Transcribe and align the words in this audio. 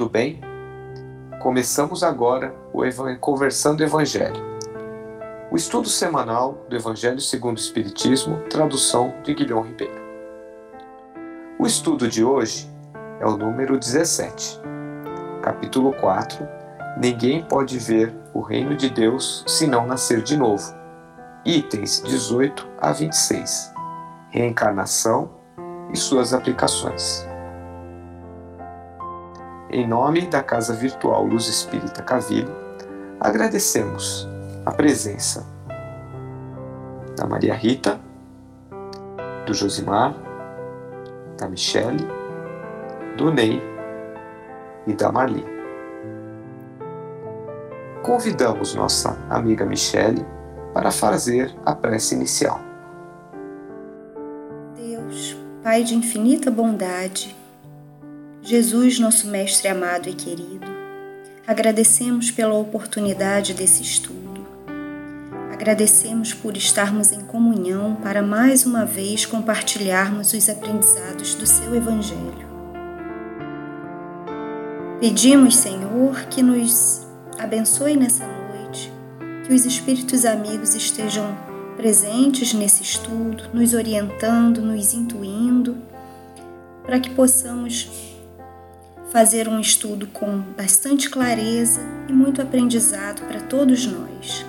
tudo 0.00 0.08
bem? 0.08 0.40
Começamos 1.42 2.02
agora 2.02 2.54
o 2.72 2.80
Conversando 3.20 3.82
Evangelho, 3.82 4.42
o 5.50 5.56
estudo 5.56 5.90
semanal 5.90 6.64
do 6.70 6.74
Evangelho 6.74 7.20
segundo 7.20 7.58
o 7.58 7.60
Espiritismo, 7.60 8.40
tradução 8.48 9.12
de 9.22 9.34
Guilhom 9.34 9.60
Ribeiro. 9.60 10.00
O 11.58 11.66
estudo 11.66 12.08
de 12.08 12.24
hoje 12.24 12.66
é 13.20 13.26
o 13.26 13.36
número 13.36 13.78
17, 13.78 14.58
capítulo 15.42 15.92
4. 15.92 16.48
Ninguém 16.96 17.44
pode 17.44 17.78
ver 17.78 18.10
o 18.32 18.40
reino 18.40 18.74
de 18.74 18.88
Deus 18.88 19.44
se 19.46 19.66
não 19.66 19.86
nascer 19.86 20.22
de 20.22 20.34
novo. 20.34 20.74
Itens 21.44 22.02
18 22.06 22.66
a 22.80 22.90
26. 22.90 23.74
Reencarnação 24.30 25.30
e 25.92 25.98
suas 25.98 26.32
aplicações. 26.32 27.29
Em 29.72 29.86
nome 29.86 30.26
da 30.26 30.42
Casa 30.42 30.74
Virtual 30.74 31.24
Luz 31.24 31.46
Espírita 31.46 32.02
Cavile, 32.02 32.50
agradecemos 33.20 34.28
a 34.66 34.72
presença 34.72 35.46
da 37.16 37.24
Maria 37.24 37.54
Rita, 37.54 38.00
do 39.46 39.54
Josimar, 39.54 40.12
da 41.38 41.48
Michele, 41.48 42.04
do 43.16 43.32
Ney 43.32 43.62
e 44.88 44.92
da 44.92 45.12
Marli. 45.12 45.46
Convidamos 48.02 48.74
nossa 48.74 49.16
amiga 49.30 49.64
Michele 49.64 50.26
para 50.74 50.90
fazer 50.90 51.54
a 51.64 51.76
prece 51.76 52.16
inicial. 52.16 52.60
Deus, 54.74 55.36
Pai 55.62 55.84
de 55.84 55.94
infinita 55.94 56.50
bondade, 56.50 57.36
Jesus, 58.42 58.98
nosso 58.98 59.28
Mestre 59.28 59.68
amado 59.68 60.08
e 60.08 60.14
querido, 60.14 60.66
agradecemos 61.46 62.30
pela 62.30 62.54
oportunidade 62.54 63.52
desse 63.52 63.82
estudo. 63.82 64.46
Agradecemos 65.52 66.32
por 66.32 66.56
estarmos 66.56 67.12
em 67.12 67.20
comunhão 67.20 67.96
para 67.96 68.22
mais 68.22 68.64
uma 68.64 68.86
vez 68.86 69.26
compartilharmos 69.26 70.32
os 70.32 70.48
aprendizados 70.48 71.34
do 71.34 71.46
seu 71.46 71.74
Evangelho. 71.74 72.48
Pedimos, 75.00 75.56
Senhor, 75.56 76.24
que 76.30 76.42
nos 76.42 77.06
abençoe 77.38 77.94
nessa 77.94 78.26
noite, 78.26 78.90
que 79.46 79.52
os 79.52 79.66
Espíritos 79.66 80.24
amigos 80.24 80.74
estejam 80.74 81.36
presentes 81.76 82.54
nesse 82.54 82.82
estudo, 82.82 83.50
nos 83.52 83.74
orientando, 83.74 84.62
nos 84.62 84.94
intuindo, 84.94 85.76
para 86.82 86.98
que 86.98 87.10
possamos 87.10 88.09
fazer 89.10 89.48
um 89.48 89.60
estudo 89.60 90.06
com 90.06 90.40
bastante 90.56 91.10
clareza 91.10 91.80
e 92.08 92.12
muito 92.12 92.40
aprendizado 92.40 93.22
para 93.26 93.40
todos 93.40 93.86
nós. 93.86 94.46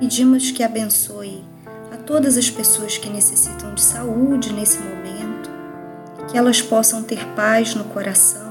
Pedimos 0.00 0.50
que 0.50 0.62
abençoe 0.62 1.44
a 1.92 1.96
todas 1.96 2.36
as 2.36 2.50
pessoas 2.50 2.98
que 2.98 3.08
necessitam 3.08 3.74
de 3.74 3.80
saúde 3.80 4.52
nesse 4.52 4.78
momento, 4.78 5.50
que 6.28 6.36
elas 6.36 6.60
possam 6.60 7.02
ter 7.02 7.24
paz 7.34 7.74
no 7.74 7.84
coração 7.84 8.48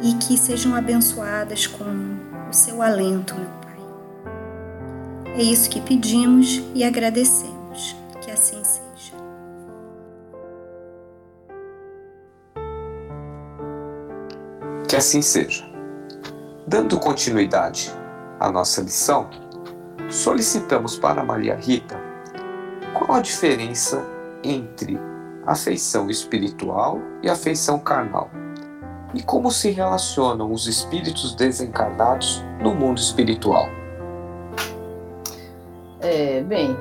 e 0.00 0.14
que 0.14 0.36
sejam 0.36 0.74
abençoadas 0.74 1.66
com 1.66 1.84
o 2.48 2.52
seu 2.52 2.82
alento, 2.82 3.34
meu 3.34 3.50
Pai. 3.62 3.64
É 5.36 5.42
isso 5.42 5.68
que 5.70 5.80
pedimos 5.80 6.62
e 6.74 6.84
agradecemos. 6.84 7.96
Que 8.20 8.30
assim 8.30 8.62
seja. 8.62 9.13
Que 14.94 14.98
assim 14.98 15.22
seja. 15.22 15.64
Dando 16.68 17.00
continuidade 17.00 17.90
à 18.38 18.48
nossa 18.48 18.80
lição, 18.80 19.28
solicitamos 20.08 20.96
para 20.96 21.24
Maria 21.24 21.56
Rita 21.56 22.00
qual 22.96 23.18
a 23.18 23.20
diferença 23.20 24.06
entre 24.44 24.96
afeição 25.44 26.08
espiritual 26.08 27.00
e 27.24 27.28
afeição 27.28 27.76
carnal 27.80 28.30
e 29.12 29.20
como 29.20 29.50
se 29.50 29.72
relacionam 29.72 30.52
os 30.52 30.68
espíritos 30.68 31.34
desencarnados 31.34 32.44
no 32.62 32.72
mundo 32.72 32.98
espiritual. 32.98 33.66
É, 36.02 36.40
bem, 36.44 36.76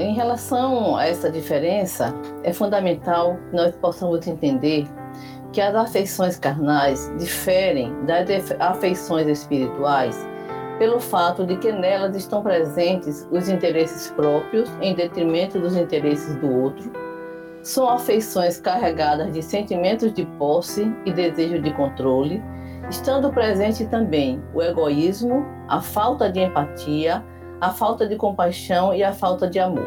em 0.00 0.16
relação 0.16 0.96
a 0.96 1.06
essa 1.06 1.30
diferença, 1.30 2.12
é 2.42 2.52
fundamental 2.52 3.38
que 3.48 3.56
nós 3.56 3.72
possamos 3.76 4.26
entender 4.26 4.88
que 5.52 5.60
as 5.60 5.74
afeições 5.74 6.38
carnais 6.38 7.12
diferem 7.18 7.94
das 8.04 8.50
afeições 8.58 9.28
espirituais 9.28 10.16
pelo 10.78 10.98
fato 10.98 11.46
de 11.46 11.56
que 11.58 11.70
nelas 11.70 12.16
estão 12.16 12.42
presentes 12.42 13.28
os 13.30 13.48
interesses 13.48 14.10
próprios 14.10 14.68
em 14.80 14.94
detrimento 14.94 15.60
dos 15.60 15.76
interesses 15.76 16.34
do 16.36 16.50
outro. 16.50 16.90
São 17.62 17.88
afeições 17.88 18.60
carregadas 18.60 19.32
de 19.32 19.42
sentimentos 19.42 20.12
de 20.12 20.24
posse 20.38 20.92
e 21.04 21.12
desejo 21.12 21.60
de 21.62 21.72
controle, 21.74 22.42
estando 22.90 23.30
presente 23.30 23.86
também 23.86 24.42
o 24.52 24.60
egoísmo, 24.60 25.46
a 25.68 25.80
falta 25.80 26.28
de 26.28 26.40
empatia, 26.40 27.24
a 27.60 27.70
falta 27.70 28.08
de 28.08 28.16
compaixão 28.16 28.92
e 28.92 29.04
a 29.04 29.12
falta 29.12 29.48
de 29.48 29.60
amor. 29.60 29.86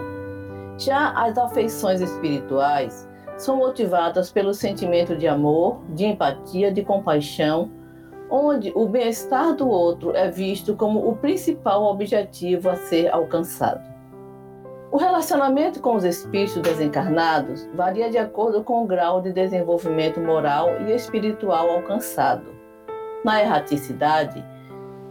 Já 0.78 1.12
as 1.12 1.38
afeições 1.38 2.00
espirituais 2.00 3.10
são 3.38 3.58
motivadas 3.58 4.32
pelo 4.32 4.54
sentimento 4.54 5.16
de 5.16 5.28
amor, 5.28 5.82
de 5.90 6.06
empatia, 6.06 6.72
de 6.72 6.84
compaixão, 6.84 7.70
onde 8.30 8.72
o 8.76 8.88
bem-estar 8.88 9.56
do 9.56 9.68
outro 9.68 10.16
é 10.16 10.30
visto 10.30 10.76
como 10.76 11.08
o 11.08 11.16
principal 11.16 11.84
objetivo 11.84 12.70
a 12.70 12.76
ser 12.76 13.10
alcançado. 13.14 13.96
O 14.92 14.98
relacionamento 14.98 15.82
com 15.82 15.96
os 15.96 16.04
espíritos 16.04 16.62
desencarnados 16.62 17.68
varia 17.74 18.10
de 18.10 18.18
acordo 18.18 18.64
com 18.64 18.84
o 18.84 18.88
grau 18.88 19.22
de 19.22 19.34
desenvolvimento 19.34 20.22
moral 20.22 20.70
e 20.88 20.94
espiritual 20.94 21.70
alcançado. 21.70 22.46
Na 23.24 23.42
erraticidade, 23.42 24.44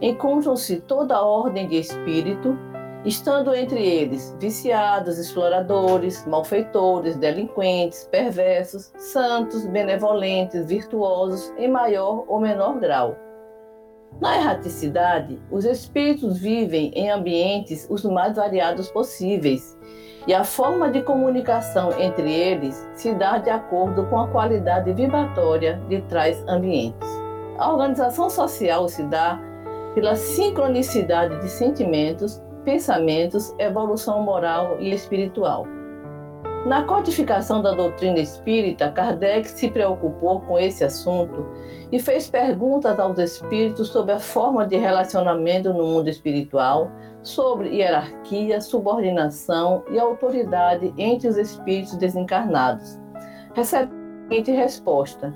encontram-se 0.01 0.77
toda 0.81 1.15
a 1.15 1.23
ordem 1.23 1.67
de 1.67 1.77
espírito 1.77 2.57
estando 3.05 3.53
entre 3.53 3.85
eles 3.85 4.35
viciados, 4.39 5.19
exploradores, 5.19 6.25
malfeitores, 6.25 7.15
delinquentes, 7.15 8.07
perversos, 8.11 8.91
santos, 8.97 9.65
benevolentes, 9.67 10.65
virtuosos, 10.65 11.53
em 11.57 11.69
maior 11.69 12.25
ou 12.27 12.39
menor 12.39 12.79
grau. 12.79 13.15
Na 14.19 14.37
erraticidade, 14.37 15.39
os 15.51 15.65
espíritos 15.65 16.39
vivem 16.39 16.89
em 16.95 17.09
ambientes 17.09 17.85
os 17.89 18.03
mais 18.05 18.35
variados 18.35 18.89
possíveis, 18.89 19.77
e 20.25 20.33
a 20.33 20.43
forma 20.43 20.89
de 20.89 21.03
comunicação 21.03 21.91
entre 21.99 22.33
eles 22.33 22.87
se 22.95 23.13
dá 23.13 23.37
de 23.37 23.49
acordo 23.49 24.07
com 24.07 24.19
a 24.19 24.27
qualidade 24.29 24.91
vibratória 24.93 25.79
de 25.87 26.01
tais 26.03 26.43
ambientes. 26.47 27.07
A 27.59 27.71
organização 27.71 28.29
social 28.29 28.87
se 28.87 29.03
dá 29.03 29.39
pela 29.93 30.15
sincronicidade 30.15 31.39
de 31.41 31.49
sentimentos 31.49 32.41
pensamentos, 32.65 33.55
evolução 33.57 34.21
moral 34.21 34.77
e 34.79 34.91
espiritual. 34.91 35.65
Na 36.65 36.83
codificação 36.83 37.61
da 37.61 37.73
doutrina 37.73 38.17
espírita, 38.17 38.91
Kardec 38.91 39.47
se 39.47 39.69
preocupou 39.69 40.41
com 40.41 40.57
esse 40.57 40.83
assunto 40.83 41.45
e 41.91 41.99
fez 41.99 42.27
perguntas 42.27 42.99
aos 42.99 43.19
espíritos 43.19 43.89
sobre 43.89 44.13
a 44.13 44.19
forma 44.19 44.65
de 44.65 44.75
relacionamento 44.75 45.71
no 45.71 45.85
mundo 45.85 46.09
espiritual, 46.09 46.91
sobre 47.21 47.69
hierarquia, 47.69 48.59
subordinação 48.59 49.83
e 49.91 49.99
autoridade 49.99 50.91
entre 50.97 51.27
os 51.27 51.37
espíritos 51.37 51.95
desencarnados. 51.97 52.99
Recebe 53.53 53.91
a 54.31 54.55
resposta: 54.55 55.31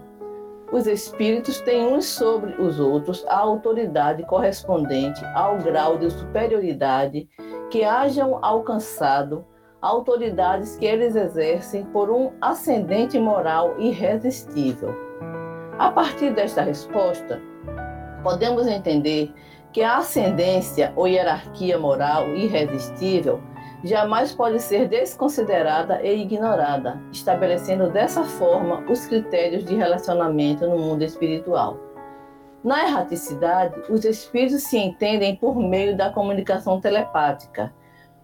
os 0.72 0.86
espíritos 0.86 1.60
têm 1.62 1.88
uns 1.88 2.06
sobre 2.06 2.54
os 2.62 2.80
outros 2.80 3.26
a 3.28 3.38
autoridade 3.38 4.24
correspondente 4.24 5.24
ao 5.34 5.58
grau 5.58 5.98
de 5.98 6.10
superioridade 6.12 7.28
que 7.72 7.84
hajam 7.84 8.40
alcançado, 8.44 9.46
autoridades 9.82 10.76
que 10.76 10.86
eles 10.86 11.16
exercem 11.16 11.86
por 11.86 12.10
um 12.10 12.32
ascendente 12.42 13.18
moral 13.18 13.76
irresistível. 13.80 14.94
A 15.78 15.92
partir 15.92 16.34
desta 16.34 16.62
resposta, 16.62 17.42
podemos 18.22 18.68
entender 18.68 19.34
que 19.72 19.82
a 19.82 19.98
ascendência 19.98 20.92
ou 20.96 21.08
hierarquia 21.08 21.78
moral 21.78 22.28
irresistível 22.36 23.40
jamais 23.84 24.34
pode 24.34 24.60
ser 24.60 24.88
desconsiderada 24.88 26.02
e 26.02 26.22
ignorada, 26.22 27.02
estabelecendo 27.12 27.90
dessa 27.90 28.24
forma 28.24 28.84
os 28.90 29.06
critérios 29.06 29.64
de 29.64 29.76
relacionamento 29.76 30.68
no 30.68 30.78
mundo 30.78 31.04
espiritual. 31.04 31.78
Na 32.64 32.86
erraticidade, 32.86 33.80
os 33.90 34.04
espíritos 34.04 34.64
se 34.64 34.78
entendem 34.78 35.36
por 35.36 35.56
meio 35.56 35.96
da 35.96 36.10
comunicação 36.10 36.82
telepática, 36.82 37.74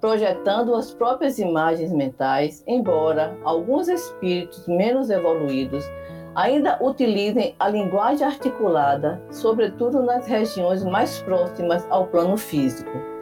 projetando 0.01 0.75
as 0.75 0.93
próprias 0.93 1.39
imagens 1.39 1.91
mentais, 1.91 2.63
embora 2.67 3.37
alguns 3.43 3.87
espíritos 3.87 4.67
menos 4.67 5.09
evoluídos 5.09 5.85
ainda 6.35 6.77
utilizem 6.83 7.55
a 7.57 7.69
linguagem 7.69 8.27
articulada, 8.27 9.21
sobretudo 9.31 10.03
nas 10.03 10.27
regiões 10.27 10.83
mais 10.83 11.21
próximas 11.21 11.87
ao 11.89 12.07
plano 12.07 12.35
físico. 12.35 13.14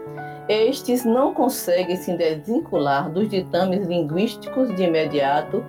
Estes 0.49 1.05
não 1.05 1.33
conseguem 1.33 1.95
se 1.95 2.15
desvincular 2.17 3.09
dos 3.09 3.29
ditames 3.29 3.87
linguísticos 3.87 4.75
de 4.75 4.83
imediato 4.83 5.63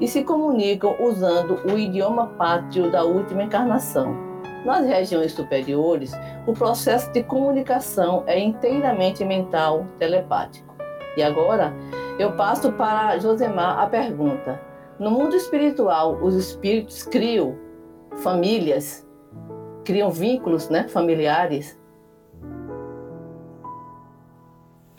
e 0.00 0.08
se 0.08 0.24
comunicam 0.24 0.96
usando 1.00 1.60
o 1.70 1.78
idioma 1.78 2.28
pátrio 2.28 2.90
da 2.90 3.04
última 3.04 3.42
encarnação. 3.42 4.16
Nas 4.64 4.86
regiões 4.86 5.32
superiores, 5.32 6.12
o 6.46 6.54
processo 6.54 7.12
de 7.12 7.22
comunicação 7.22 8.24
é 8.26 8.38
inteiramente 8.38 9.22
mental, 9.24 9.86
telepático. 9.98 10.74
E 11.18 11.22
agora, 11.22 11.74
eu 12.18 12.32
passo 12.32 12.72
para 12.72 13.18
Josemar 13.18 13.78
a 13.78 13.86
pergunta: 13.86 14.58
no 14.98 15.10
mundo 15.10 15.36
espiritual, 15.36 16.18
os 16.22 16.34
espíritos 16.34 17.02
criam 17.02 17.56
famílias, 18.22 19.06
criam 19.84 20.10
vínculos 20.10 20.70
né, 20.70 20.88
familiares? 20.88 21.78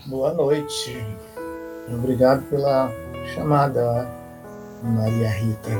Boa 0.08 0.32
noite. 0.32 1.04
Obrigado 1.92 2.44
pela 2.44 2.92
chamada, 3.34 4.08
Maria 4.84 5.30
Rita. 5.30 5.72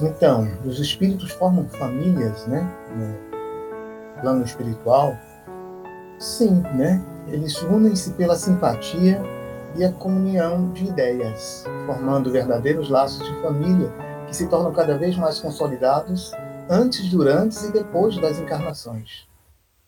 Então, 0.00 0.46
os 0.64 0.78
espíritos 0.78 1.32
formam 1.32 1.68
famílias, 1.70 2.46
né? 2.46 2.64
No 2.96 4.20
plano 4.20 4.44
espiritual. 4.44 5.16
Sim, 6.20 6.62
né? 6.76 7.02
Eles 7.26 7.60
unem-se 7.62 8.12
pela 8.12 8.36
simpatia 8.36 9.20
e 9.74 9.84
a 9.84 9.90
comunhão 9.90 10.70
de 10.70 10.84
ideias, 10.84 11.64
formando 11.84 12.30
verdadeiros 12.30 12.88
laços 12.88 13.26
de 13.26 13.42
família 13.42 13.90
que 14.28 14.36
se 14.36 14.46
tornam 14.46 14.72
cada 14.72 14.96
vez 14.96 15.16
mais 15.16 15.40
consolidados 15.40 16.30
antes, 16.70 17.10
durante 17.10 17.66
e 17.66 17.72
depois 17.72 18.16
das 18.20 18.38
encarnações. 18.38 19.31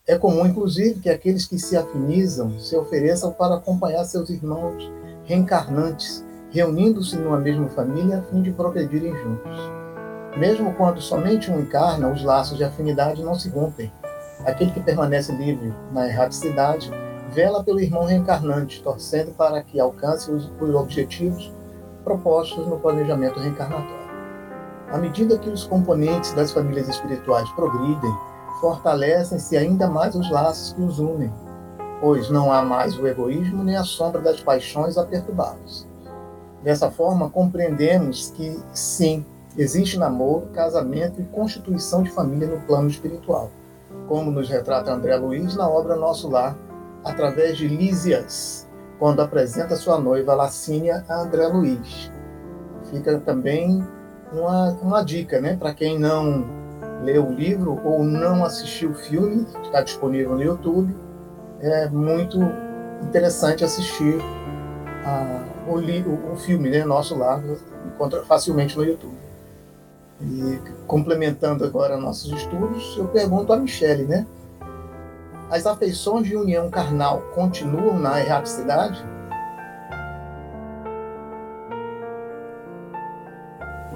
É 0.07 0.19
comum, 0.19 0.45
inclusive, 0.45 0.99
que 0.99 1.09
aqueles 1.09 1.47
que 1.47 1.57
se 1.57 1.75
afinizam 1.75 2.59
se 2.59 2.77
ofereçam 2.77 3.31
para 3.31 3.55
acompanhar 3.55 4.03
seus 4.03 4.29
irmãos 4.29 4.91
reencarnantes, 5.23 6.23
reunindo-se 6.51 7.17
numa 7.17 7.39
mesma 7.39 7.67
família 7.69 8.19
a 8.19 8.21
fim 8.21 8.43
de 8.43 8.51
progredirem 8.51 9.15
juntos. 9.15 9.57
Mesmo 10.37 10.75
quando 10.75 11.01
somente 11.01 11.49
um 11.49 11.59
encarna, 11.59 12.11
os 12.11 12.23
laços 12.23 12.55
de 12.55 12.63
afinidade 12.63 13.23
não 13.23 13.33
se 13.33 13.49
rompem. 13.49 13.91
Aquele 14.45 14.69
que 14.69 14.79
permanece 14.79 15.31
livre 15.31 15.73
na 15.91 16.07
erraticidade 16.07 16.91
vela 17.31 17.63
pelo 17.63 17.79
irmão 17.79 18.05
reencarnante, 18.05 18.83
torcendo 18.83 19.31
para 19.31 19.63
que 19.63 19.79
alcance 19.79 20.29
os, 20.29 20.51
os 20.61 20.75
objetivos 20.75 21.51
propostos 22.03 22.67
no 22.67 22.79
planejamento 22.79 23.39
reencarnatório. 23.39 24.05
À 24.91 24.99
medida 24.99 25.39
que 25.39 25.49
os 25.49 25.63
componentes 25.63 26.31
das 26.33 26.51
famílias 26.51 26.87
espirituais 26.89 27.49
progridem, 27.53 28.15
fortalecem-se 28.59 29.57
ainda 29.57 29.87
mais 29.87 30.15
os 30.15 30.29
laços 30.29 30.73
que 30.73 30.81
os 30.81 30.99
unem, 30.99 31.31
pois 32.01 32.29
não 32.29 32.51
há 32.51 32.61
mais 32.61 32.97
o 32.97 33.07
egoísmo 33.07 33.63
nem 33.63 33.75
a 33.75 33.83
sombra 33.83 34.21
das 34.21 34.39
paixões 34.39 34.97
a 34.97 35.05
perturbá-los. 35.05 35.87
Dessa 36.63 36.89
forma, 36.89 37.29
compreendemos 37.29 38.31
que, 38.31 38.59
sim, 38.73 39.23
existe 39.57 39.99
namoro, 39.99 40.47
casamento 40.53 41.21
e 41.21 41.25
constituição 41.25 42.01
de 42.01 42.09
família 42.09 42.47
no 42.47 42.59
plano 42.61 42.89
espiritual, 42.89 43.51
como 44.07 44.31
nos 44.31 44.49
retrata 44.49 44.91
André 44.91 45.15
Luiz 45.15 45.55
na 45.55 45.69
obra 45.69 45.95
Nosso 45.95 46.29
Lar, 46.29 46.57
através 47.03 47.57
de 47.57 47.67
Lísias, 47.67 48.67
quando 48.97 49.21
apresenta 49.21 49.75
sua 49.75 49.99
noiva 49.99 50.33
Lacínia 50.33 51.05
a 51.07 51.21
André 51.21 51.47
Luiz. 51.47 52.11
Fica 52.89 53.19
também 53.19 53.85
uma, 54.33 54.71
uma 54.81 55.03
dica, 55.03 55.39
né, 55.39 55.55
para 55.55 55.73
quem 55.73 55.99
não 55.99 56.64
leu 57.03 57.27
o 57.27 57.33
livro 57.33 57.79
ou 57.83 58.03
não 58.03 58.43
assistiu 58.43 58.91
o 58.91 58.95
filme, 58.95 59.45
está 59.63 59.81
disponível 59.81 60.35
no 60.35 60.43
YouTube. 60.43 60.95
É 61.59 61.89
muito 61.89 62.39
interessante 63.01 63.63
assistir 63.63 64.19
a, 65.05 65.43
o, 65.67 66.33
o, 66.33 66.35
filme, 66.35 66.69
né, 66.69 66.83
Nosso 66.83 67.17
Lar, 67.17 67.41
encontra 67.85 68.23
facilmente 68.23 68.77
no 68.77 68.83
YouTube. 68.83 69.15
E 70.21 70.59
complementando 70.87 71.65
agora 71.65 71.97
nossos 71.97 72.31
estudos, 72.31 72.95
eu 72.97 73.07
pergunto 73.07 73.51
a 73.51 73.57
Michele, 73.57 74.05
né? 74.05 74.25
As 75.49 75.65
afeições 75.65 76.27
de 76.27 76.35
união 76.35 76.69
carnal 76.69 77.21
continuam 77.35 77.99
na 77.99 78.19
erraticidade? 78.19 79.05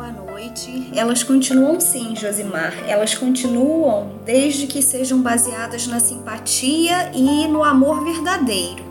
Noite, 0.07 0.90
elas 0.96 1.24
continuam 1.24 1.80
sim, 1.80 2.16
Josimar. 2.16 2.74
Elas 2.88 3.13
continuam 3.16 4.19
desde 4.25 4.66
que 4.66 4.81
sejam 4.81 5.22
baseadas 5.22 5.88
na 5.88 6.00
simpatia 6.00 7.12
e 7.13 7.48
no 7.48 7.63
amor 7.63 8.04
verdadeiro. 8.04 8.84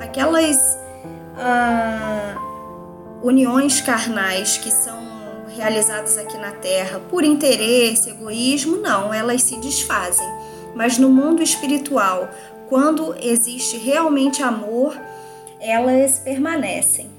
Aquelas 0.00 0.56
ah, 1.36 2.36
uniões 3.22 3.80
carnais 3.80 4.56
que 4.56 4.70
são 4.70 4.96
realizadas 5.54 6.16
aqui 6.18 6.36
na 6.38 6.52
Terra 6.52 7.00
por 7.10 7.24
interesse, 7.24 8.10
egoísmo, 8.10 8.76
não, 8.76 9.12
elas 9.12 9.42
se 9.42 9.56
desfazem. 9.58 10.26
Mas 10.74 10.98
no 10.98 11.08
mundo 11.08 11.42
espiritual, 11.42 12.28
quando 12.68 13.14
existe 13.20 13.76
realmente 13.78 14.42
amor, 14.42 14.98
elas 15.60 16.18
permanecem. 16.18 17.15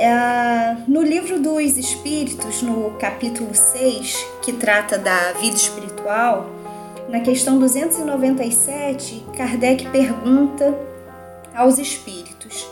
É, 0.00 0.76
no 0.86 1.02
livro 1.02 1.40
dos 1.40 1.76
Espíritos, 1.76 2.62
no 2.62 2.92
capítulo 3.00 3.52
6, 3.52 4.14
que 4.42 4.52
trata 4.52 4.96
da 4.96 5.32
vida 5.32 5.56
espiritual, 5.56 6.48
na 7.08 7.18
questão 7.18 7.58
297, 7.58 9.24
Kardec 9.36 9.88
pergunta 9.90 10.72
aos 11.52 11.78
espíritos: 11.78 12.70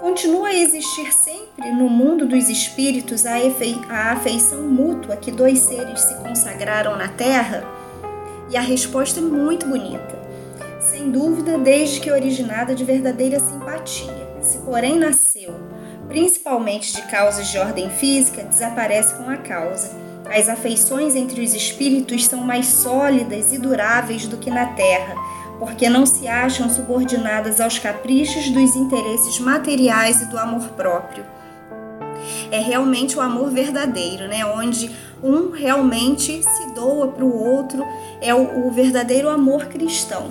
Continua 0.00 0.50
a 0.50 0.54
existir 0.54 1.12
sempre 1.12 1.68
no 1.72 1.88
mundo 1.88 2.24
dos 2.26 2.48
espíritos 2.48 3.26
a, 3.26 3.32
a 3.88 4.12
afeição 4.12 4.62
mútua 4.62 5.16
que 5.16 5.32
dois 5.32 5.58
seres 5.58 6.00
se 6.00 6.14
consagraram 6.18 6.96
na 6.96 7.08
Terra? 7.08 7.64
E 8.50 8.56
a 8.56 8.60
resposta 8.60 9.18
é 9.18 9.22
muito 9.22 9.66
bonita. 9.66 10.16
Sem 10.78 11.10
dúvida, 11.10 11.58
desde 11.58 11.98
que 11.98 12.12
originada 12.12 12.72
de 12.72 12.84
verdadeira 12.84 13.40
simpatia. 13.40 14.28
Se, 14.40 14.58
porém, 14.58 14.96
nasceu 14.96 15.52
principalmente 16.08 16.94
de 16.94 17.02
causas 17.02 17.48
de 17.48 17.58
ordem 17.58 17.90
física, 17.90 18.42
desaparece 18.42 19.14
com 19.14 19.28
a 19.28 19.36
causa. 19.36 19.90
As 20.24 20.48
afeições 20.48 21.14
entre 21.14 21.42
os 21.42 21.54
espíritos 21.54 22.26
são 22.26 22.40
mais 22.40 22.66
sólidas 22.66 23.52
e 23.52 23.58
duráveis 23.58 24.26
do 24.26 24.36
que 24.36 24.50
na 24.50 24.66
Terra, 24.74 25.14
porque 25.58 25.88
não 25.88 26.04
se 26.04 26.26
acham 26.26 26.68
subordinadas 26.68 27.60
aos 27.60 27.78
caprichos 27.78 28.50
dos 28.50 28.76
interesses 28.76 29.38
materiais 29.38 30.22
e 30.22 30.26
do 30.26 30.38
amor 30.38 30.68
próprio. 30.70 31.24
É 32.50 32.58
realmente 32.58 33.16
o 33.16 33.20
amor 33.20 33.50
verdadeiro, 33.50 34.28
né? 34.28 34.44
Onde 34.44 34.90
um 35.22 35.50
realmente 35.50 36.42
se 36.42 36.74
doa 36.74 37.08
para 37.08 37.24
o 37.24 37.34
outro, 37.34 37.84
é 38.20 38.34
o, 38.34 38.66
o 38.66 38.70
verdadeiro 38.70 39.28
amor 39.28 39.66
cristão. 39.66 40.30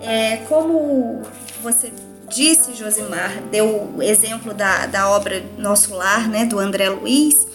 É, 0.00 0.38
como 0.48 1.22
você 1.62 1.92
disse 2.30 2.74
Josimar, 2.74 3.42
deu 3.50 3.92
o 3.96 4.02
exemplo 4.02 4.54
da, 4.54 4.86
da 4.86 5.10
obra 5.10 5.44
Nosso 5.58 5.94
Lar, 5.94 6.28
né, 6.28 6.46
do 6.46 6.58
André 6.58 6.88
Luiz, 6.88 7.46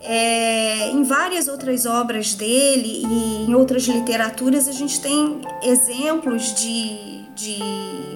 é, 0.00 0.90
em 0.90 1.02
várias 1.02 1.48
outras 1.48 1.84
obras 1.84 2.34
dele 2.34 3.02
e 3.04 3.46
em 3.48 3.54
outras 3.54 3.84
literaturas 3.84 4.68
a 4.68 4.72
gente 4.72 5.00
tem 5.00 5.40
exemplos 5.62 6.54
de, 6.54 7.22
de 7.34 7.58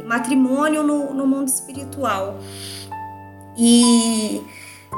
matrimônio 0.06 0.82
no, 0.84 1.12
no 1.12 1.26
mundo 1.26 1.48
espiritual. 1.48 2.38
E 3.56 4.40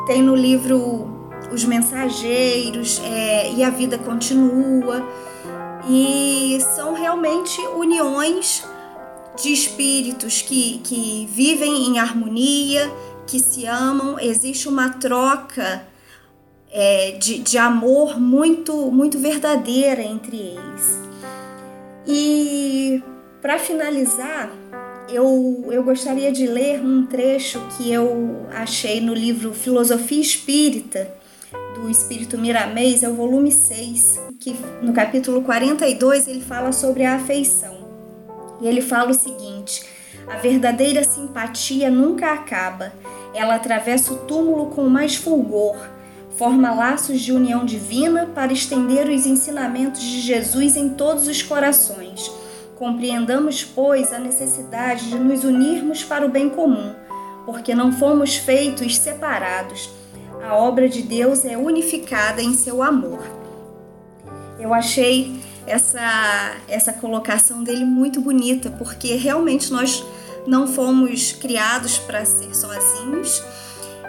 tem 0.07 0.23
no 0.23 0.37
livro 0.37 1.31
Os 1.51 1.65
Mensageiros 1.65 3.01
é, 3.05 3.53
e 3.53 3.65
A 3.65 3.71
Vida 3.71 3.97
Continua. 3.97 5.03
E 5.89 6.59
são 6.77 6.95
realmente 6.95 7.59
uniões 7.75 8.63
de 9.41 9.53
espíritos 9.53 10.43
que, 10.43 10.81
que 10.85 11.29
vivem 11.33 11.89
em 11.89 11.99
harmonia, 11.99 12.91
que 13.27 13.39
se 13.39 13.67
amam, 13.67 14.19
existe 14.19 14.69
uma 14.69 14.91
troca 14.91 15.87
é, 16.71 17.13
de, 17.13 17.39
de 17.39 17.59
amor 17.59 18.19
muito, 18.21 18.91
muito 18.91 19.19
verdadeira 19.19 20.03
entre 20.03 20.37
eles. 20.37 21.01
E 22.07 23.03
para 23.41 23.59
finalizar, 23.59 24.51
eu, 25.09 25.67
eu 25.71 25.83
gostaria 25.83 26.33
de 26.33 26.47
ler 26.47 26.81
um 26.81 27.07
trecho 27.07 27.61
que 27.77 27.93
eu 27.93 28.47
achei 28.53 29.01
no 29.01 29.15
livro 29.15 29.53
Filosofia 29.53 30.21
Espírita, 30.21 31.23
do 31.75 31.91
Espírito 31.91 32.39
Miramês, 32.39 33.03
é 33.03 33.09
o 33.09 33.15
volume 33.15 33.51
6, 33.51 34.21
que 34.39 34.55
no 34.81 34.93
capítulo 34.93 35.43
42 35.43 36.29
ele 36.29 36.41
fala 36.41 36.73
sobre 36.73 37.05
a 37.05 37.17
afeição. 37.17 37.82
E 38.63 38.67
ele 38.67 38.81
fala 38.81 39.11
o 39.11 39.15
seguinte: 39.15 39.85
a 40.29 40.37
verdadeira 40.37 41.03
simpatia 41.05 41.91
nunca 41.91 42.33
acaba. 42.33 42.93
Ela 43.35 43.57
atravessa 43.57 44.15
o 44.15 44.19
túmulo 44.19 44.67
com 44.67 44.89
mais 44.89 45.17
fulgor, 45.17 45.77
forma 46.37 46.73
laços 46.73 47.21
de 47.21 47.33
união 47.33 47.65
divina 47.65 48.31
para 48.35 48.53
estender 48.53 49.09
os 49.09 49.27
ensinamentos 49.27 50.01
de 50.01 50.21
Jesus 50.21 50.77
em 50.77 50.91
todos 50.91 51.27
os 51.27 51.43
corações. 51.43 52.31
Compreendamos, 52.77 53.65
pois, 53.65 54.13
a 54.13 54.19
necessidade 54.19 55.09
de 55.09 55.19
nos 55.19 55.45
unirmos 55.45 56.05
para 56.05 56.25
o 56.25 56.29
bem 56.29 56.49
comum, 56.49 56.95
porque 57.45 57.75
não 57.75 57.93
fomos 57.93 58.37
feitos 58.37 58.97
separados. 58.97 59.91
A 60.43 60.57
obra 60.57 60.89
de 60.89 61.03
Deus 61.03 61.45
é 61.45 61.57
unificada 61.57 62.43
em 62.43 62.55
seu 62.55 62.83
amor. 62.83 63.21
Eu 64.59 64.75
achei 64.75 65.41
essa, 65.67 66.57
essa 66.69 66.93
colocação 66.93 67.63
dele 67.63 67.85
muito 67.85 68.21
bonita, 68.21 68.71
porque 68.71 69.15
realmente 69.17 69.73
nós 69.73 70.05
não 70.47 70.67
fomos 70.67 71.33
criados 71.33 71.99
para 71.99 72.25
ser 72.25 72.55
sozinhos 72.55 73.43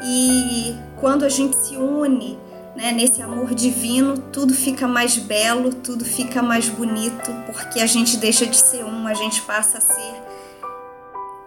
e 0.04 0.76
quando 1.00 1.24
a 1.24 1.30
gente 1.30 1.56
se 1.56 1.78
une 1.78 2.38
né, 2.76 2.92
nesse 2.92 3.22
amor 3.22 3.54
divino, 3.54 4.18
tudo 4.18 4.54
fica 4.54 4.88
mais 4.88 5.18
belo, 5.18 5.74
tudo 5.74 6.04
fica 6.04 6.42
mais 6.42 6.68
bonito, 6.68 7.32
porque 7.46 7.80
a 7.80 7.86
gente 7.86 8.18
deixa 8.18 8.46
de 8.46 8.58
ser 8.58 8.84
um, 8.84 9.08
a 9.08 9.14
gente 9.14 9.42
passa 9.44 9.78
a 9.78 9.82
ser 9.82 10.24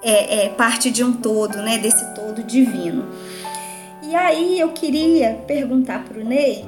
é, 0.02 0.44
é, 0.44 0.48
parte 0.50 0.90
de 0.90 1.02
um 1.02 1.12
todo, 1.12 1.58
né, 1.58 1.78
desse 1.78 2.14
todo 2.14 2.42
divino. 2.44 3.04
E 4.02 4.14
aí 4.14 4.60
eu 4.60 4.68
queria 4.68 5.34
perguntar 5.46 6.04
para 6.04 6.20
o 6.20 6.25
Ney 6.25 6.64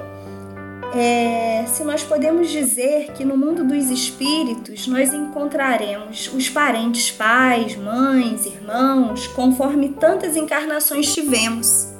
é, 0.93 1.65
se 1.67 1.83
nós 1.83 2.03
podemos 2.03 2.49
dizer 2.49 3.11
que 3.13 3.23
no 3.23 3.37
mundo 3.37 3.63
dos 3.63 3.89
espíritos 3.89 4.87
nós 4.87 5.13
encontraremos 5.13 6.33
os 6.33 6.49
parentes 6.49 7.11
pais, 7.11 7.75
mães, 7.75 8.45
irmãos, 8.45 9.27
conforme 9.27 9.89
tantas 9.89 10.35
encarnações 10.35 11.13
tivemos. 11.13 11.93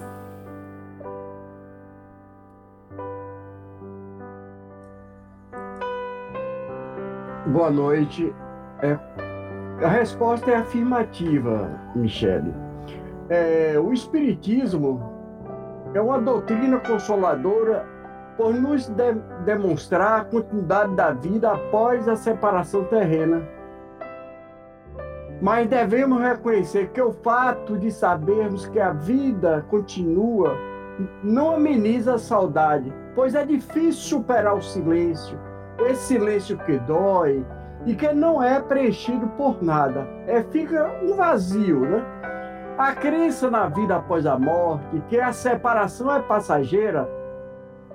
Boa 7.48 7.70
noite. 7.70 8.34
É, 8.82 8.98
a 9.84 9.90
resposta 9.90 10.50
é 10.50 10.56
afirmativa, 10.56 11.70
Michele. 11.96 12.54
É, 13.30 13.76
o 13.80 13.94
Espiritismo 13.94 15.02
é 15.94 16.02
uma 16.02 16.20
doutrina 16.20 16.80
consoladora 16.80 17.99
por 18.40 18.54
nos 18.54 18.88
de 18.88 19.16
demonstrar 19.44 20.22
a 20.22 20.24
continuidade 20.24 20.96
da 20.96 21.12
vida 21.12 21.52
após 21.52 22.08
a 22.08 22.16
separação 22.16 22.86
terrena. 22.86 23.42
Mas 25.42 25.68
devemos 25.68 26.22
reconhecer 26.22 26.88
que 26.92 27.02
o 27.02 27.12
fato 27.12 27.78
de 27.78 27.92
sabermos 27.92 28.66
que 28.66 28.80
a 28.80 28.94
vida 28.94 29.66
continua 29.70 30.56
não 31.22 31.56
ameniza 31.56 32.14
a 32.14 32.18
saudade, 32.18 32.94
pois 33.14 33.36
é 33.36 33.46
difícil 33.46 34.20
superar 34.20 34.56
o 34.56 34.62
silêncio, 34.62 35.38
esse 35.80 36.04
silêncio 36.04 36.58
que 36.60 36.80
dói 36.80 37.46
e 37.86 37.94
que 37.94 38.14
não 38.14 38.42
é 38.42 38.62
preenchido 38.62 39.28
por 39.36 39.62
nada, 39.62 40.08
é 40.26 40.42
fica 40.44 40.90
um 41.04 41.14
vazio, 41.14 41.82
né? 41.82 42.06
A 42.78 42.94
crença 42.94 43.52
na 43.52 43.68
vida 43.68 43.98
após 43.98 44.26
a 44.26 44.40
morte, 44.40 45.04
que 45.10 45.20
a 45.20 45.34
separação 45.34 46.10
é 46.14 46.22
passageira, 46.22 47.19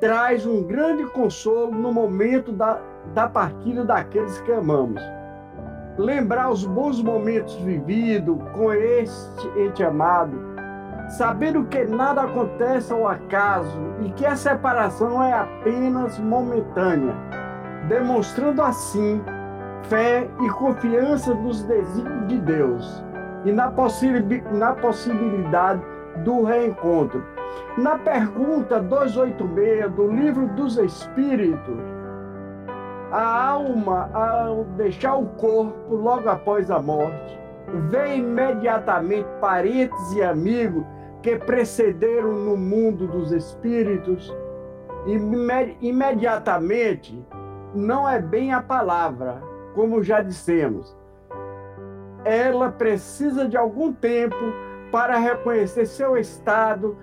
traz 0.04 0.44
um 0.44 0.62
grande 0.62 1.06
consolo 1.12 1.70
no 1.70 1.90
momento 1.90 2.52
da, 2.52 2.78
da 3.14 3.26
partida 3.26 3.82
daqueles 3.86 4.38
que 4.42 4.52
amamos. 4.52 5.00
Lembrar 5.96 6.50
os 6.50 6.66
bons 6.66 7.02
momentos 7.02 7.54
vividos 7.54 8.36
com 8.52 8.70
este 8.70 9.48
ente 9.58 9.82
amado, 9.82 10.38
sabendo 11.16 11.64
que 11.64 11.86
nada 11.86 12.20
acontece 12.20 12.92
ao 12.92 13.08
acaso 13.08 13.80
e 14.02 14.10
que 14.10 14.26
a 14.26 14.36
separação 14.36 15.22
é 15.22 15.32
apenas 15.32 16.18
momentânea, 16.18 17.14
demonstrando 17.88 18.60
assim 18.60 19.22
fé 19.84 20.28
e 20.42 20.50
confiança 20.50 21.32
nos 21.32 21.62
desígnios 21.62 22.28
de 22.28 22.40
Deus 22.40 23.02
e 23.46 23.52
na, 23.52 23.72
na 24.52 24.72
possibilidade 24.74 25.82
do 26.22 26.42
reencontro 26.42 27.24
na 27.76 27.98
pergunta 27.98 28.80
286 28.80 29.90
do 29.92 30.06
Livro 30.08 30.46
dos 30.48 30.78
Espíritos, 30.78 31.78
a 33.10 33.48
alma, 33.48 34.10
ao 34.12 34.64
deixar 34.76 35.14
o 35.16 35.26
corpo 35.26 35.94
logo 35.94 36.28
após 36.28 36.70
a 36.70 36.80
morte, 36.80 37.38
vê 37.88 38.16
imediatamente 38.16 39.28
parentes 39.40 40.12
e 40.14 40.22
amigos 40.22 40.84
que 41.22 41.36
precederam 41.36 42.32
no 42.32 42.56
mundo 42.56 43.06
dos 43.06 43.32
espíritos. 43.32 44.34
Imediatamente 45.80 47.24
não 47.74 48.08
é 48.08 48.20
bem 48.20 48.52
a 48.52 48.60
palavra, 48.60 49.40
como 49.74 50.02
já 50.02 50.20
dissemos. 50.20 50.96
Ela 52.24 52.70
precisa 52.70 53.48
de 53.48 53.56
algum 53.56 53.92
tempo 53.92 54.36
para 54.90 55.18
reconhecer 55.18 55.86
seu 55.86 56.16
estado 56.16 56.96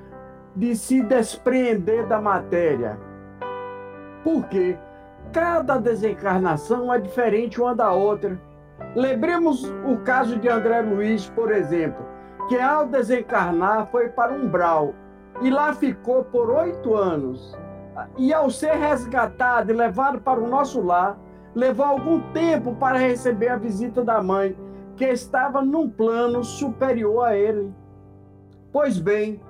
de 0.56 0.76
se 0.76 1.02
despreender 1.02 2.06
da 2.08 2.20
matéria. 2.20 2.98
Porque 4.24 4.78
cada 5.32 5.78
desencarnação 5.78 6.94
é 6.94 7.00
diferente 7.00 7.60
uma 7.62 7.76
da 7.76 7.92
outra. 7.92 8.40
Lembremos 8.96 9.64
o 9.86 9.98
caso 10.04 10.38
de 10.38 10.50
André 10.50 10.82
Luiz, 10.82 11.30
por 11.30 11.52
exemplo, 11.52 12.06
que 12.50 12.60
ao 12.60 12.88
desencarnar 12.88 13.88
foi 13.92 14.10
para 14.10 14.34
Umbral 14.34 14.94
e 15.42 15.50
lá 15.50 15.74
ficou 15.74 16.24
por 16.26 16.50
oito 16.50 16.96
anos. 16.96 17.58
E 18.18 18.34
ao 18.34 18.50
ser 18.50 18.74
resgatado 18.74 19.72
e 19.72 19.76
levado 19.76 20.20
para 20.20 20.40
o 20.40 20.48
nosso 20.48 20.82
lar, 20.82 21.18
levou 21.54 21.86
algum 21.86 22.20
tempo 22.32 22.76
para 22.76 22.98
receber 22.98 23.50
a 23.50 23.58
visita 23.58 24.04
da 24.04 24.22
mãe, 24.22 24.58
que 24.96 25.06
estava 25.06 25.62
num 25.62 25.90
plano 25.90 26.44
superior 26.44 27.26
a 27.26 27.36
ele. 27.36 27.74
Pois 28.72 29.00
bem, 29.00 29.42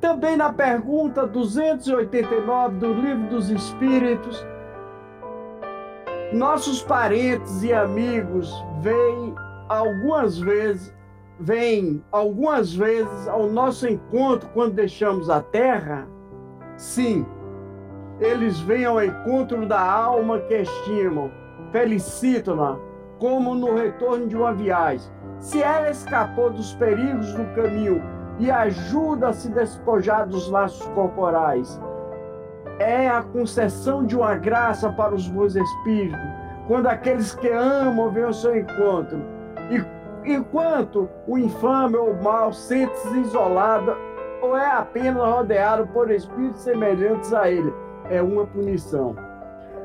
também 0.00 0.36
na 0.36 0.52
pergunta 0.52 1.26
289 1.26 2.76
do 2.76 2.92
Livro 2.94 3.28
dos 3.28 3.50
Espíritos, 3.50 4.44
nossos 6.32 6.82
parentes 6.82 7.62
e 7.62 7.72
amigos 7.72 8.52
vêm 8.80 9.34
algumas 9.68 10.38
vezes 10.38 10.94
vêm 11.38 12.04
algumas 12.12 12.74
vezes 12.74 13.26
ao 13.26 13.46
nosso 13.46 13.88
encontro 13.88 14.48
quando 14.52 14.74
deixamos 14.74 15.30
a 15.30 15.40
terra? 15.40 16.06
Sim, 16.76 17.26
eles 18.20 18.60
vêm 18.60 18.84
ao 18.84 19.02
encontro 19.02 19.66
da 19.66 19.80
alma 19.80 20.38
que 20.40 20.54
estimam, 20.54 21.30
felicitam-na, 21.72 22.78
como 23.18 23.54
no 23.54 23.74
retorno 23.74 24.28
de 24.28 24.36
uma 24.36 24.52
viagem. 24.52 25.10
Se 25.38 25.62
ela 25.62 25.90
escapou 25.90 26.50
dos 26.50 26.74
perigos 26.74 27.32
do 27.32 27.44
caminho 27.54 28.02
e 28.40 28.50
ajuda 28.50 29.28
a 29.28 29.32
se 29.32 29.50
despojar 29.50 30.26
dos 30.26 30.48
laços 30.50 30.84
corporais. 30.88 31.80
É 32.78 33.06
a 33.06 33.22
concessão 33.22 34.04
de 34.04 34.16
uma 34.16 34.34
graça 34.34 34.90
para 34.90 35.14
os 35.14 35.28
bons 35.28 35.54
espíritos, 35.54 36.18
quando 36.66 36.86
aqueles 36.86 37.34
que 37.34 37.48
amam 37.48 38.10
vêm 38.10 38.24
ao 38.24 38.32
seu 38.32 38.56
encontro. 38.56 39.20
E 39.70 40.32
enquanto 40.32 41.08
o 41.28 41.36
infame 41.36 41.96
ou 41.96 42.12
o 42.12 42.22
mal 42.22 42.52
sente-se 42.52 43.20
isolado 43.20 43.94
ou 44.42 44.56
é 44.56 44.70
apenas 44.70 45.22
rodeado 45.22 45.86
por 45.88 46.10
espíritos 46.10 46.62
semelhantes 46.62 47.32
a 47.34 47.50
ele, 47.50 47.72
é 48.08 48.22
uma 48.22 48.46
punição. 48.46 49.14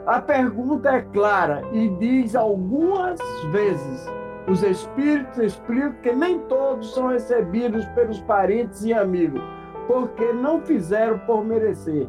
A 0.05 0.21
pergunta 0.21 0.89
é 0.89 1.01
clara 1.01 1.61
e 1.73 1.89
diz 1.97 2.35
algumas 2.35 3.19
vezes 3.51 4.09
os 4.47 4.61
espíritos 4.61 5.39
explicam 5.39 5.93
que 6.03 6.11
nem 6.11 6.39
todos 6.39 6.93
são 6.93 7.07
recebidos 7.07 7.83
pelos 7.87 8.21
parentes 8.21 8.83
e 8.83 8.93
amigos, 8.93 9.41
porque 9.87 10.33
não 10.33 10.61
fizeram 10.61 11.17
por 11.19 11.43
merecer. 11.43 12.07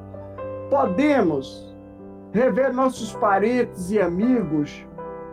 Podemos 0.68 1.74
rever 2.32 2.74
nossos 2.74 3.14
parentes 3.14 3.90
e 3.90 4.00
amigos 4.00 4.86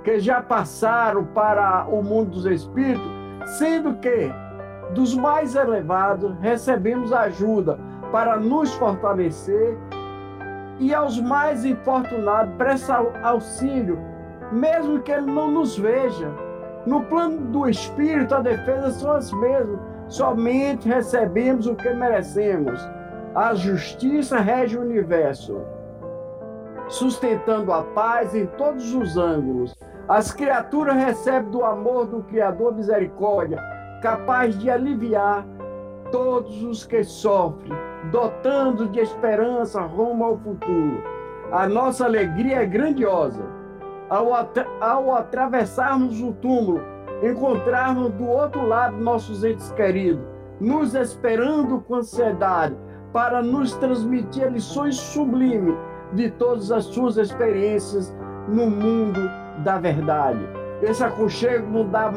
que 0.03 0.19
já 0.19 0.41
passaram 0.41 1.25
para 1.25 1.85
o 1.87 2.01
mundo 2.01 2.31
dos 2.31 2.45
espíritos, 2.45 3.11
sendo 3.57 3.95
que 3.95 4.31
dos 4.93 5.13
mais 5.13 5.55
elevados 5.55 6.33
recebemos 6.39 7.11
ajuda 7.11 7.79
para 8.11 8.37
nos 8.37 8.73
fortalecer 8.75 9.77
e 10.79 10.93
aos 10.93 11.19
mais 11.19 11.65
infortunados 11.65 12.53
presta 12.55 12.95
auxílio, 13.23 13.99
mesmo 14.51 15.01
que 15.01 15.11
ele 15.11 15.31
não 15.31 15.51
nos 15.51 15.77
veja 15.77 16.31
no 16.85 17.03
plano 17.05 17.37
do 17.51 17.69
espírito, 17.69 18.35
a 18.35 18.41
defesa 18.41 18.91
são 18.91 19.11
as 19.11 19.31
mesmas. 19.31 19.79
Somente 20.07 20.87
recebemos 20.87 21.65
o 21.65 21.75
que 21.75 21.89
merecemos. 21.93 22.79
A 23.33 23.53
justiça 23.53 24.37
rege 24.39 24.77
o 24.77 24.81
universo, 24.81 25.61
sustentando 26.87 27.71
a 27.71 27.83
paz 27.83 28.35
em 28.35 28.45
todos 28.45 28.93
os 28.93 29.17
ângulos. 29.17 29.73
As 30.07 30.31
criaturas 30.31 30.95
recebem 30.95 31.49
do 31.49 31.63
amor 31.63 32.05
do 32.05 32.21
Criador 32.23 32.75
misericórdia, 32.75 33.57
capaz 34.01 34.57
de 34.59 34.69
aliviar 34.69 35.45
todos 36.11 36.61
os 36.61 36.85
que 36.85 37.03
sofrem, 37.03 37.71
dotando 38.11 38.87
de 38.89 38.99
esperança 38.99 39.81
rumo 39.81 40.25
ao 40.25 40.37
futuro. 40.37 41.01
A 41.51 41.67
nossa 41.67 42.05
alegria 42.05 42.57
é 42.57 42.65
grandiosa. 42.65 43.62
Ao, 44.09 44.33
ao 44.81 45.15
atravessarmos 45.15 46.21
o 46.21 46.33
túmulo, 46.33 46.81
encontrarmos 47.23 48.11
do 48.13 48.27
outro 48.27 48.67
lado 48.67 48.97
nossos 48.97 49.43
entes 49.43 49.71
queridos, 49.71 50.23
nos 50.59 50.93
esperando 50.93 51.79
com 51.81 51.95
ansiedade 51.95 52.75
para 53.11 53.41
nos 53.41 53.73
transmitir 53.75 54.51
lições 54.51 54.95
sublimes 54.95 55.75
de 56.13 56.29
todas 56.31 56.71
as 56.71 56.85
suas 56.85 57.17
experiências 57.17 58.15
no 58.47 58.69
mundo 58.69 59.21
da 59.63 59.77
verdade. 59.77 60.39
Esse 60.81 61.03
aconchego 61.03 61.67
nos 61.67 61.89
dá, 61.89 62.11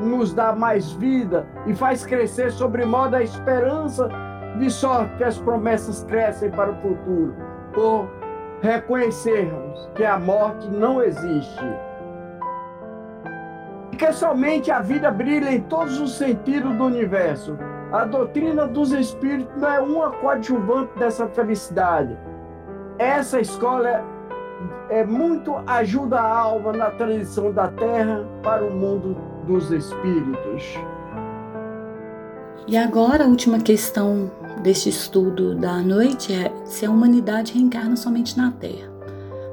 nos 0.00 0.34
dá 0.34 0.54
mais 0.54 0.92
vida 0.92 1.46
e 1.66 1.74
faz 1.74 2.04
crescer 2.04 2.50
sobre 2.50 2.84
modo 2.84 3.16
a 3.16 3.22
esperança, 3.22 4.08
de 4.58 4.70
sorte 4.70 5.16
que 5.16 5.24
as 5.24 5.38
promessas 5.38 6.04
crescem 6.04 6.50
para 6.50 6.70
o 6.70 6.76
futuro, 6.76 7.34
por 7.72 8.08
reconhecermos 8.64 9.90
que 9.94 10.02
a 10.04 10.18
morte 10.18 10.66
não 10.68 11.02
existe. 11.02 11.64
E 13.92 13.96
que 13.96 14.10
somente 14.12 14.70
a 14.70 14.80
vida 14.80 15.10
brilha 15.10 15.52
em 15.52 15.60
todos 15.60 16.00
os 16.00 16.16
sentidos 16.16 16.74
do 16.74 16.84
universo. 16.84 17.58
A 17.92 18.06
doutrina 18.06 18.66
dos 18.66 18.90
espíritos 18.90 19.54
não 19.60 19.68
é 19.68 19.80
uma 19.80 20.10
coadjuvante 20.10 20.98
dessa 20.98 21.28
felicidade. 21.28 22.16
Essa 22.98 23.38
escola 23.38 24.02
é 24.88 25.04
muito 25.04 25.54
ajuda 25.66 26.18
a 26.18 26.38
alma 26.38 26.72
na 26.72 26.90
transição 26.90 27.52
da 27.52 27.68
terra 27.68 28.26
para 28.42 28.64
o 28.64 28.70
mundo 28.70 29.14
dos 29.46 29.70
espíritos. 29.70 30.78
E 32.66 32.78
agora 32.78 33.24
a 33.24 33.26
última 33.26 33.60
questão 33.60 34.30
deste 34.64 34.88
estudo 34.88 35.54
da 35.54 35.82
noite 35.82 36.32
é 36.32 36.50
se 36.64 36.86
a 36.86 36.90
humanidade 36.90 37.52
reencarna 37.52 37.96
somente 37.96 38.34
na 38.34 38.50
Terra. 38.50 38.90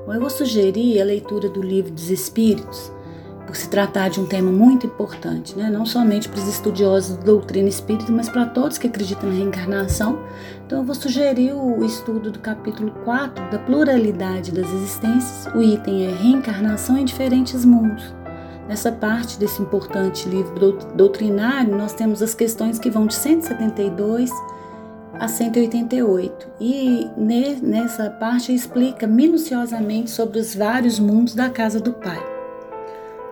Bom, 0.06 0.14
eu 0.14 0.22
vou 0.22 0.30
sugerir 0.30 1.02
a 1.02 1.04
leitura 1.04 1.50
do 1.50 1.62
livro 1.62 1.92
dos 1.92 2.10
Espíritos, 2.10 2.90
por 3.46 3.54
se 3.54 3.68
tratar 3.68 4.10
de 4.10 4.22
um 4.22 4.26
tema 4.26 4.50
muito 4.50 4.88
importante, 4.88 5.58
né? 5.58 5.70
não 5.70 5.86
somente 5.86 6.30
para 6.30 6.40
os 6.40 6.48
estudiosos 6.48 7.18
da 7.18 7.24
doutrina 7.24 7.68
espírita, 7.68 8.10
mas 8.10 8.30
para 8.30 8.46
todos 8.46 8.78
que 8.78 8.88
acreditam 8.88 9.30
na 9.30 9.36
reencarnação. 9.36 10.18
Então, 10.66 10.80
eu 10.80 10.86
vou 10.86 10.96
sugerir 10.96 11.52
o 11.52 11.84
estudo 11.84 12.32
do 12.32 12.40
capítulo 12.40 12.92
4 13.04 13.52
da 13.52 13.60
pluralidade 13.60 14.54
das 14.54 14.72
existências. 14.72 15.54
O 15.54 15.62
item 15.62 16.06
é 16.06 16.12
Reencarnação 16.12 16.98
em 16.98 17.04
Diferentes 17.04 17.66
Mundos. 17.66 18.16
Nessa 18.66 18.94
parte 18.94 19.38
desse 19.38 19.62
importante 19.62 20.30
livro 20.30 20.78
doutrinário, 20.96 21.76
nós 21.76 21.92
temos 21.92 22.22
as 22.22 22.34
questões 22.34 22.80
que 22.80 22.90
vão 22.90 23.06
de 23.06 23.16
172 23.16 24.32
a 25.14 25.28
188. 25.28 26.48
E 26.60 27.08
nessa 27.62 28.10
parte 28.10 28.54
explica 28.54 29.08
minuciosamente 29.08 30.10
sobre 30.10 30.40
os 30.40 30.56
vários 30.56 31.00
mundos 31.00 31.36
da 31.36 31.50
casa 31.50 31.80
do 31.80 31.94
Pai. 31.94 32.32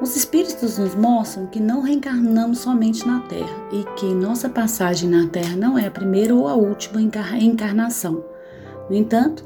Os 0.01 0.15
Espíritos 0.15 0.77
nos 0.77 0.95
mostram 0.95 1.47
que 1.47 1.59
não 1.59 1.81
reencarnamos 1.81 2.59
somente 2.59 3.05
na 3.05 3.19
Terra 3.21 3.67
e 3.71 3.83
que 3.99 4.05
nossa 4.05 4.47
passagem 4.47 5.09
na 5.09 5.27
Terra 5.27 5.57
não 5.57 5.77
é 5.77 5.87
a 5.87 5.91
primeira 5.91 6.33
ou 6.33 6.47
a 6.47 6.53
última 6.53 7.01
encarnação. 7.01 8.23
No 8.89 8.95
entanto, 8.95 9.43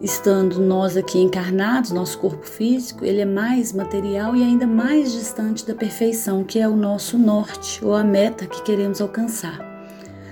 estando 0.00 0.60
nós 0.60 0.96
aqui 0.96 1.20
encarnados, 1.20 1.92
nosso 1.92 2.18
corpo 2.18 2.44
físico, 2.44 3.04
ele 3.04 3.20
é 3.20 3.24
mais 3.24 3.72
material 3.72 4.34
e 4.34 4.42
ainda 4.42 4.66
mais 4.66 5.12
distante 5.12 5.64
da 5.64 5.74
perfeição, 5.74 6.42
que 6.42 6.58
é 6.58 6.66
o 6.66 6.74
nosso 6.74 7.16
norte 7.16 7.84
ou 7.84 7.94
a 7.94 8.02
meta 8.02 8.46
que 8.46 8.62
queremos 8.62 9.00
alcançar. 9.00 9.69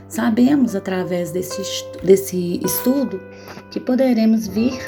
Sabemos 0.08 0.74
através 0.74 1.30
desse, 1.30 1.62
desse 2.02 2.60
estudo 2.64 3.20
que 3.70 3.78
poderemos 3.78 4.48
vir 4.48 4.78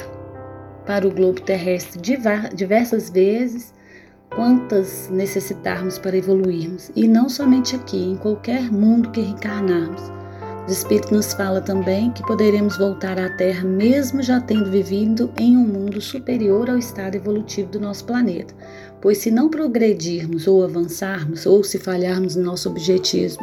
para 0.85 1.07
o 1.07 1.11
globo 1.11 1.39
terrestre 1.41 2.01
diversas 2.55 3.09
vezes 3.09 3.71
quantas 4.35 5.09
necessitarmos 5.09 5.99
para 5.99 6.17
evoluirmos, 6.17 6.89
e 6.95 7.07
não 7.07 7.29
somente 7.29 7.75
aqui, 7.75 7.97
em 7.97 8.15
qualquer 8.15 8.71
mundo 8.71 9.11
que 9.11 9.21
reencarnarmos. 9.21 10.01
O 10.67 10.71
Espírito 10.71 11.13
nos 11.13 11.33
fala 11.33 11.59
também 11.59 12.11
que 12.11 12.25
poderemos 12.25 12.77
voltar 12.77 13.19
à 13.19 13.29
Terra 13.35 13.63
mesmo 13.63 14.21
já 14.21 14.39
tendo 14.39 14.71
vivido 14.71 15.31
em 15.37 15.57
um 15.57 15.67
mundo 15.67 15.99
superior 15.99 16.69
ao 16.69 16.77
estado 16.77 17.15
evolutivo 17.15 17.71
do 17.71 17.79
nosso 17.79 18.05
planeta, 18.05 18.53
pois 19.01 19.17
se 19.17 19.29
não 19.29 19.49
progredirmos 19.49 20.47
ou 20.47 20.63
avançarmos, 20.63 21.45
ou 21.45 21.63
se 21.63 21.77
falharmos 21.77 22.35
no 22.35 22.43
nosso 22.43 22.69
objetivo, 22.69 23.37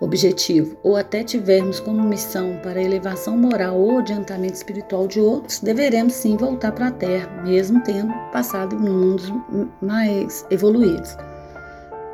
objetivo 0.00 0.76
ou 0.82 0.96
até 0.96 1.22
tivermos 1.22 1.80
como 1.80 2.02
missão 2.02 2.58
para 2.62 2.82
elevação 2.82 3.36
moral 3.36 3.78
ou 3.78 3.98
adiantamento 3.98 4.54
espiritual 4.54 5.06
de 5.06 5.20
outros, 5.20 5.60
deveremos 5.60 6.12
sim 6.12 6.36
voltar 6.36 6.72
para 6.72 6.88
a 6.88 6.92
Terra, 6.92 7.42
mesmo 7.42 7.82
tendo 7.82 8.12
passado 8.32 8.74
em 8.74 8.78
mundos 8.78 9.32
mais 9.80 10.44
evoluídos. 10.50 11.16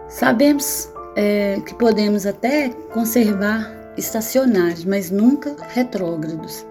Sabemos 0.08 0.90
é, 1.16 1.60
que 1.64 1.74
podemos 1.74 2.26
até 2.26 2.70
conservar 2.92 3.70
estacionários, 3.96 4.84
mas 4.84 5.10
nunca 5.10 5.56
retrógrados. 5.68 6.66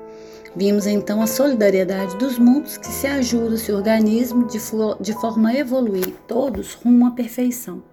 Vimos 0.55 0.87
então 0.87 1.21
a 1.21 1.27
solidariedade 1.27 2.17
dos 2.17 2.39
mundos 2.39 2.77
que 2.77 2.87
se 2.87 3.05
ajudam, 3.05 3.57
se 3.57 3.71
organizam 3.71 4.45
de, 4.47 4.57
de 4.99 5.13
forma 5.13 5.49
a 5.49 5.55
evoluir, 5.55 6.15
todos 6.27 6.73
rumo 6.73 7.05
à 7.05 7.11
perfeição. 7.11 7.83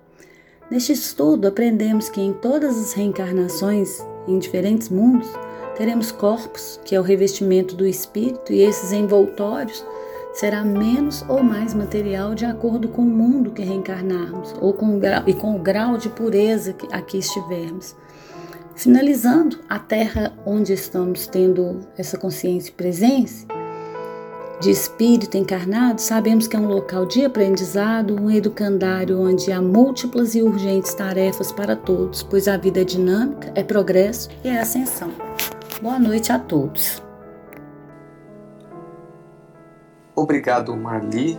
Neste 0.68 0.92
estudo, 0.92 1.46
aprendemos 1.46 2.09
que 2.09 2.20
em 2.20 2.33
todas 2.33 2.76
as 2.76 2.92
reencarnações, 2.92 4.05
em 4.26 4.37
diferentes 4.37 4.88
mundos, 4.88 5.29
teremos 5.76 6.11
corpos, 6.11 6.81
que 6.85 6.94
é 6.94 6.98
o 6.98 7.05
revestimento 7.05 7.76
do 7.76 7.87
espírito, 7.87 8.52
e 8.52 8.62
esses 8.62 8.90
envoltórios 8.90 9.85
será 10.33 10.64
menos 10.64 11.24
ou 11.29 11.40
mais 11.40 11.72
material 11.72 12.35
de 12.35 12.44
acordo 12.44 12.88
com 12.88 13.02
o 13.02 13.07
mundo 13.07 13.52
que 13.52 13.62
reencarnarmos 13.62 14.55
ou 14.61 14.72
com 14.72 14.98
grau, 14.98 15.22
e 15.26 15.33
com 15.33 15.55
o 15.55 15.59
grau 15.61 15.96
de 15.96 16.09
pureza 16.09 16.72
que 16.72 16.92
aqui 16.92 17.18
estivermos. 17.18 17.94
Finalizando, 18.74 19.61
a 19.68 19.79
terra 19.79 20.37
onde 20.44 20.72
estamos 20.72 21.29
tendo 21.29 21.81
essa 21.96 22.18
consciência 22.18 22.70
e 22.70 22.74
presença, 22.74 23.46
de 24.61 24.71
espírito 24.71 25.37
encarnado, 25.37 26.01
sabemos 26.01 26.47
que 26.49 26.57
é 26.57 26.59
um 26.59 26.66
local 26.66 27.05
de 27.05 27.25
aprendizado, 27.25 28.19
um 28.19 28.31
educandário 28.31 29.21
onde 29.21 29.53
há 29.53 29.61
múltiplas 29.61 30.35
e 30.35 30.42
urgentes 30.42 30.95
tarefas 30.95 31.53
para 31.53 31.77
todos, 31.77 32.23
pois 32.23 32.49
a 32.49 32.57
vida 32.57 32.81
é 32.81 32.85
dinâmica, 32.85 33.53
é 33.55 33.62
progresso 33.62 34.31
e 34.42 34.49
é 34.49 34.59
ascensão. 34.59 35.12
Boa 35.83 35.99
noite 35.99 36.33
a 36.33 36.38
todos. 36.38 37.03
Obrigado, 40.14 40.75
Marli, 40.75 41.38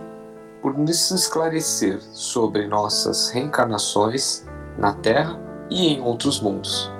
por 0.62 0.78
nos 0.78 1.10
esclarecer 1.10 2.00
sobre 2.00 2.68
nossas 2.68 3.30
reencarnações 3.30 4.46
na 4.78 4.92
Terra 4.92 5.40
e 5.68 5.88
em 5.88 6.00
outros 6.00 6.40
mundos. 6.40 6.90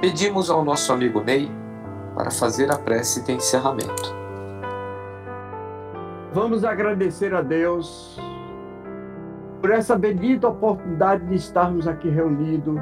Pedimos 0.00 0.50
ao 0.50 0.64
nosso 0.64 0.92
amigo 0.92 1.20
Ney 1.20 1.50
para 2.14 2.30
fazer 2.30 2.70
a 2.70 2.78
prece 2.78 3.24
de 3.24 3.32
encerramento. 3.32 4.25
Vamos 6.36 6.66
agradecer 6.66 7.34
a 7.34 7.40
Deus 7.40 8.20
por 9.58 9.70
essa 9.70 9.96
bendita 9.96 10.48
oportunidade 10.48 11.24
de 11.24 11.34
estarmos 11.34 11.88
aqui 11.88 12.10
reunidos 12.10 12.78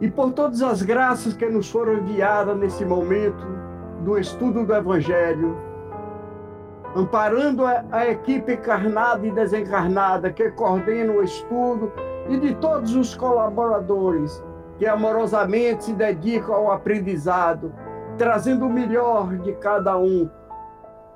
e 0.00 0.10
por 0.10 0.32
todas 0.32 0.62
as 0.62 0.82
graças 0.82 1.32
que 1.32 1.46
nos 1.46 1.70
foram 1.70 1.92
enviadas 1.92 2.58
nesse 2.58 2.84
momento 2.84 3.46
do 4.00 4.18
estudo 4.18 4.66
do 4.66 4.74
Evangelho, 4.74 5.56
amparando 6.96 7.64
a, 7.64 8.04
equipe 8.04 8.54
encarnada 8.54 9.24
e 9.24 9.30
desencarnada 9.30 10.32
que 10.32 10.50
coordena 10.50 11.12
o 11.12 11.22
estudo 11.22 11.92
e 12.28 12.36
de 12.36 12.52
todos 12.56 12.96
os 12.96 13.14
colaboradores 13.14 14.42
que 14.76 14.88
amorosamente 14.88 15.84
se 15.84 15.92
dedicam 15.92 16.52
ao 16.52 16.72
aprendizado, 16.72 17.72
trazendo 18.18 18.66
o 18.66 18.72
melhor 18.72 19.36
de 19.36 19.52
cada 19.52 19.96
um 19.96 20.28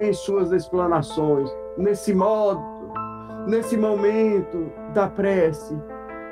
em 0.00 0.12
suas 0.12 0.52
explanações, 0.52 1.50
nesse 1.76 2.12
modo, 2.14 2.62
nesse 3.46 3.76
momento 3.76 4.70
da 4.92 5.09
prece, 5.09 5.78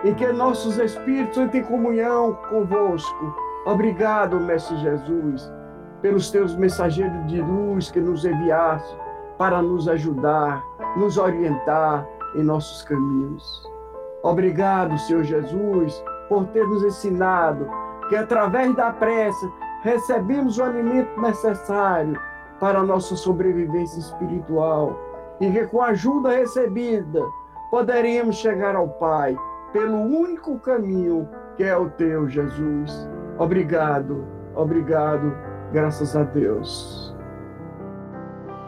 em 0.04 0.14
que 0.14 0.26
nossos 0.32 0.78
espíritos 0.78 1.38
entram 1.38 1.60
em 1.60 1.64
comunhão 1.64 2.38
convosco. 2.48 3.34
Obrigado, 3.66 4.40
Mestre 4.40 4.76
Jesus, 4.78 5.52
pelos 6.00 6.30
teus 6.30 6.56
mensageiros 6.56 7.26
de 7.26 7.40
luz 7.40 7.90
que 7.90 8.00
nos 8.00 8.24
enviaste 8.24 8.96
para 9.38 9.62
nos 9.62 9.88
ajudar, 9.88 10.62
nos 10.96 11.16
orientar 11.16 12.06
em 12.34 12.42
nossos 12.42 12.82
caminhos. 12.82 13.70
Obrigado, 14.22 14.98
Senhor 14.98 15.22
Jesus, 15.24 16.02
por 16.28 16.46
ter 16.48 16.66
nos 16.66 16.82
ensinado 16.84 17.68
que 18.08 18.16
através 18.16 18.74
da 18.74 18.92
prece 18.92 19.52
recebemos 19.82 20.58
o 20.58 20.64
alimento 20.64 21.20
necessário 21.20 22.20
para 22.62 22.78
a 22.78 22.82
nossa 22.84 23.16
sobrevivência 23.16 23.98
espiritual 23.98 24.96
e 25.40 25.50
que 25.50 25.66
com 25.66 25.82
a 25.82 25.88
ajuda 25.88 26.30
recebida 26.30 27.20
poderíamos 27.72 28.36
chegar 28.36 28.76
ao 28.76 28.88
Pai 28.88 29.36
pelo 29.72 29.96
único 29.96 30.56
caminho 30.60 31.28
que 31.56 31.64
é 31.64 31.76
o 31.76 31.90
teu, 31.90 32.28
Jesus. 32.28 33.08
Obrigado, 33.36 34.24
obrigado, 34.54 35.36
graças 35.72 36.14
a 36.14 36.22
Deus. 36.22 37.12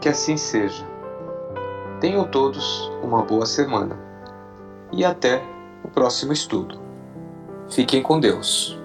Que 0.01 0.09
assim 0.09 0.35
seja. 0.35 0.85
Tenham 2.01 2.25
todos 2.25 2.91
uma 3.01 3.23
boa 3.23 3.45
semana 3.45 3.97
e 4.91 5.05
até 5.05 5.41
o 5.85 5.87
próximo 5.87 6.33
estudo. 6.33 6.77
Fiquem 7.69 8.03
com 8.03 8.19
Deus. 8.19 8.77